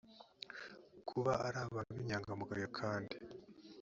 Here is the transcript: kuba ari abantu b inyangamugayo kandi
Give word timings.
kuba 1.09 1.33
ari 1.45 1.57
abantu 1.65 1.91
b 1.95 1.97
inyangamugayo 2.03 2.67
kandi 2.79 3.15